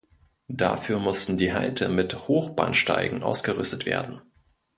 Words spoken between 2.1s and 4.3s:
Hochbahnsteigen ausgerüstet werden.